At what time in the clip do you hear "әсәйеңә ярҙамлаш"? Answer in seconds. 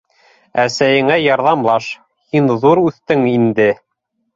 0.63-1.93